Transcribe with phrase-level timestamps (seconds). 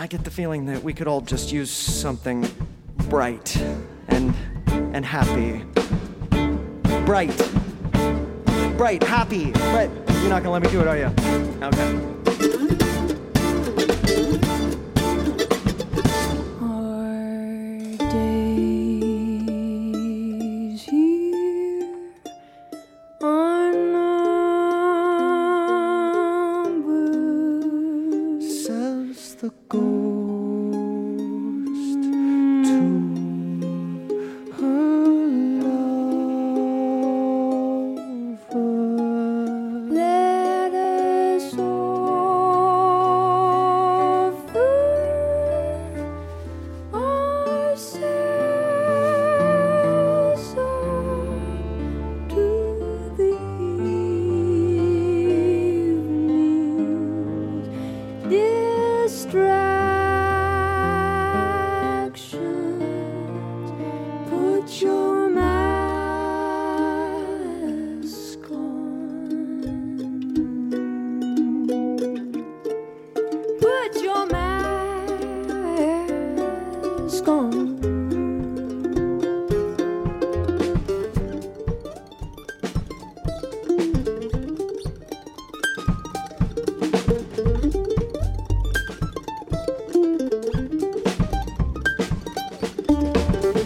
[0.00, 2.48] I get the feeling that we could all just use something
[3.08, 3.56] bright
[4.06, 4.32] and
[4.94, 5.64] and happy.
[7.04, 7.36] Bright.
[8.76, 9.50] Bright, happy.
[9.50, 9.90] But
[10.20, 11.12] you're not gonna let me do it, are you?
[11.64, 12.97] Okay.
[29.40, 30.17] The ghost
[77.18, 77.78] mask on.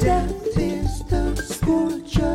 [0.01, 2.32] Death is the scourge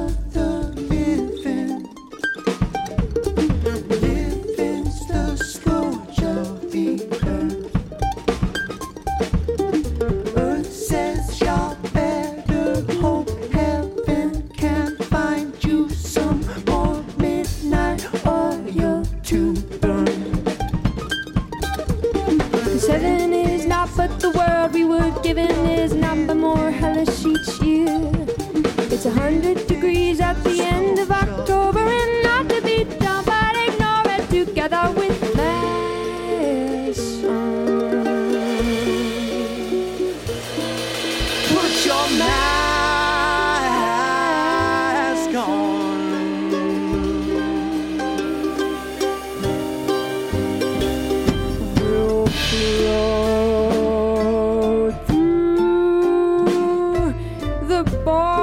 [25.27, 27.99] given is not but more hellish each year.
[28.93, 30.66] It's a hundred degrees at the
[57.83, 58.36] the ballroom.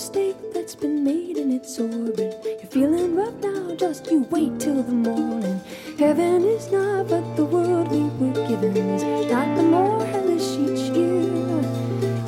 [0.00, 2.36] Mistake that's been made its orbit.
[2.44, 5.60] You're feeling rough now, just you wait till the morning.
[5.98, 10.96] Heaven is not but the world we were given, is not the more hellish each
[10.96, 11.62] year.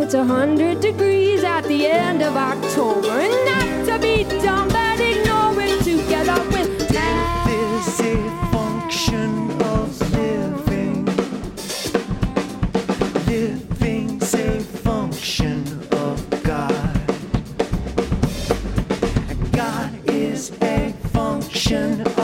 [0.00, 5.00] It's a hundred degrees at the end of October, and not to be done, but
[5.00, 8.16] ignore it together with Death is a
[8.52, 11.04] function of living.
[13.26, 13.71] Living's
[21.12, 22.21] function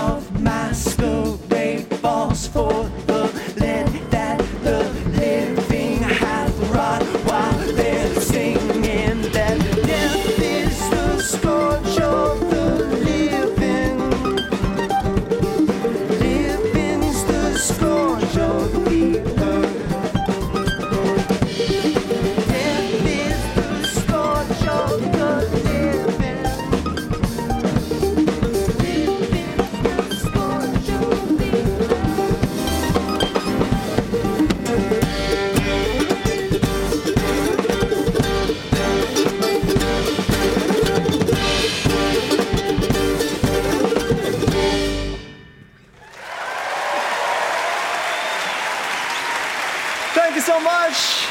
[50.29, 51.25] Thank you so much.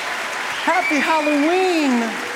[0.66, 2.27] Happy Halloween.